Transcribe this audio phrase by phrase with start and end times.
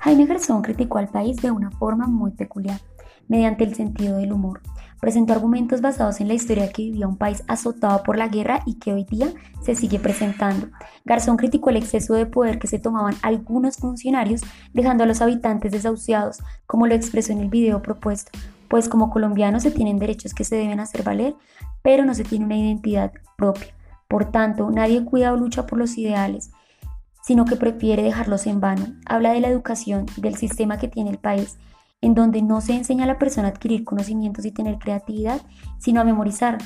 [0.00, 2.80] Jaime Garzón criticó al país de una forma muy peculiar,
[3.28, 4.62] mediante el sentido del humor.
[4.98, 8.78] Presentó argumentos basados en la historia que vivía un país azotado por la guerra y
[8.78, 9.28] que hoy día
[9.62, 10.68] se sigue presentando.
[11.04, 14.40] Garzón criticó el exceso de poder que se tomaban algunos funcionarios,
[14.72, 18.32] dejando a los habitantes desahuciados, como lo expresó en el video propuesto,
[18.68, 21.34] pues como colombianos se tienen derechos que se deben hacer valer,
[21.82, 23.74] pero no se tiene una identidad propia.
[24.08, 26.52] Por tanto, nadie cuida o lucha por los ideales,
[27.22, 28.86] sino que prefiere dejarlos en vano.
[29.06, 31.58] Habla de la educación, del sistema que tiene el país,
[32.00, 35.40] en donde no se enseña a la persona a adquirir conocimientos y tener creatividad,
[35.78, 36.58] sino a memorizar.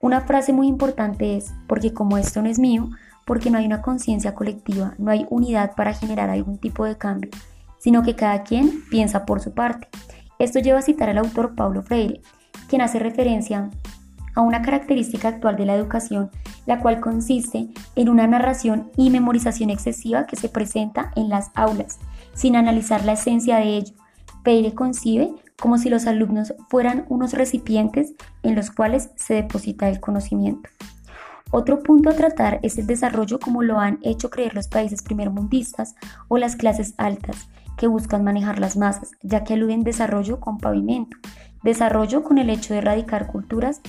[0.00, 2.88] Una frase muy importante es, porque como esto no es mío,
[3.24, 7.30] porque no hay una conciencia colectiva, no hay unidad para generar algún tipo de cambio,
[7.78, 9.88] sino que cada quien piensa por su parte.
[10.38, 12.22] Esto lleva a citar al autor Paulo Freire,
[12.68, 13.70] quien hace referencia
[14.34, 16.30] a una característica actual de la educación,
[16.66, 21.98] la cual consiste en una narración y memorización excesiva que se presenta en las aulas,
[22.34, 23.94] sin analizar la esencia de ello,
[24.42, 30.00] Peire concibe como si los alumnos fueran unos recipientes en los cuales se deposita el
[30.00, 30.70] conocimiento.
[31.52, 35.96] Otro punto a tratar es el desarrollo como lo han hecho creer los países primermundistas
[36.28, 41.16] o las clases altas, que buscan manejar las masas, ya que aluden desarrollo con pavimento,
[41.62, 43.80] desarrollo con el hecho de erradicar culturas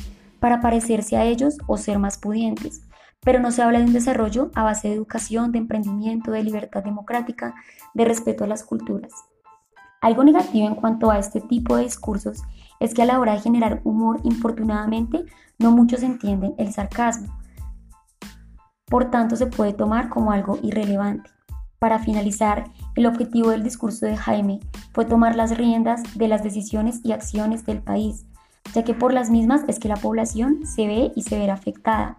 [0.41, 2.81] para parecerse a ellos o ser más pudientes.
[3.21, 6.83] Pero no se habla de un desarrollo a base de educación, de emprendimiento, de libertad
[6.83, 7.53] democrática,
[7.93, 9.13] de respeto a las culturas.
[10.01, 12.41] Algo negativo en cuanto a este tipo de discursos
[12.79, 15.25] es que a la hora de generar humor, infortunadamente,
[15.59, 17.37] no muchos entienden el sarcasmo.
[18.87, 21.29] Por tanto, se puede tomar como algo irrelevante.
[21.77, 24.59] Para finalizar, el objetivo del discurso de Jaime
[24.91, 28.25] fue tomar las riendas de las decisiones y acciones del país,
[28.73, 32.17] ya que por las mismas es que la población se ve y se verá afectada.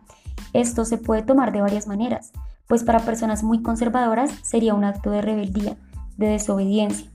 [0.53, 2.33] Esto se puede tomar de varias maneras,
[2.67, 5.77] pues para personas muy conservadoras sería un acto de rebeldía,
[6.17, 7.13] de desobediencia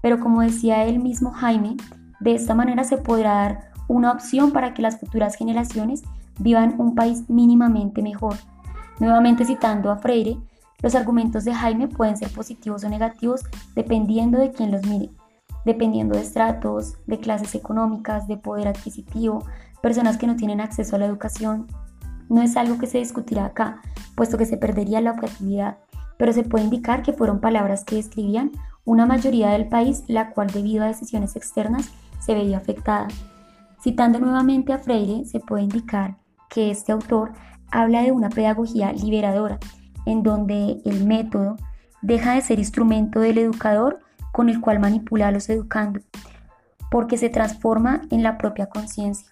[0.00, 1.76] pero como decía el mismo Jaime,
[2.20, 6.02] de esta manera se podrá dar una opción para que las futuras generaciones
[6.38, 8.36] vivan un país mínimamente mejor.
[8.98, 10.38] Nuevamente citando a Freire,
[10.82, 13.42] los argumentos de Jaime pueden ser positivos o negativos
[13.74, 15.10] dependiendo de quién los mire,
[15.72, 19.44] dependiendo de estratos, de clases económicas, de poder adquisitivo,
[19.80, 21.66] personas que no tienen acceso a la educación.
[22.28, 23.80] No es algo que se discutirá acá,
[24.14, 25.78] puesto que se perdería la objetividad,
[26.18, 28.52] pero se puede indicar que fueron palabras que describían
[28.84, 33.08] una mayoría del país, la cual debido a decisiones externas se veía afectada.
[33.82, 36.16] Citando nuevamente a Freire, se puede indicar
[36.48, 37.32] que este autor
[37.70, 39.58] habla de una pedagogía liberadora,
[40.04, 41.56] en donde el método
[42.02, 44.00] deja de ser instrumento del educador
[44.40, 46.02] con el cual manipula a los educandos,
[46.90, 49.28] porque se transforma en la propia conciencia.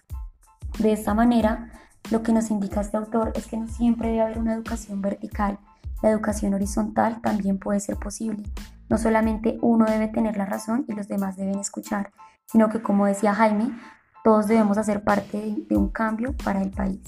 [0.77, 1.71] De esta manera,
[2.11, 5.57] lo que nos indica este autor es que no siempre debe haber una educación vertical,
[6.03, 8.43] la educación horizontal también puede ser posible,
[8.87, 12.11] no solamente uno debe tener la razón y los demás deben escuchar,
[12.45, 13.71] sino que como decía Jaime,
[14.23, 17.01] todos debemos hacer parte de, un cambio para el país.